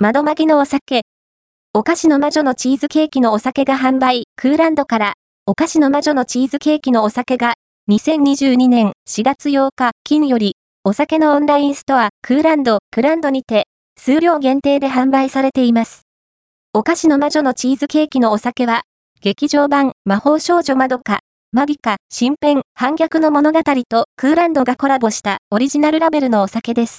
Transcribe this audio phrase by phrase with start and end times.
[0.00, 1.02] 窓巻きのお酒。
[1.74, 7.54] お菓子の魔女のチーズケーキのお酒が販売、クーランドから、お菓子の魔女のチーズケーキのお酒が、
[7.90, 13.64] 2022年4月8日、金より、お酒のオンラインストア、クーランド、クランドにて、
[13.98, 16.02] 数量限定で販売されています。
[16.72, 18.82] お菓子の魔女のチーズケーキのお酒は、
[19.20, 21.18] 劇場版魔法少女まどか、
[21.50, 26.96] マビカ、新編、反逆の物語とクーランドがコラボしたオリジナルラベルのお酒です。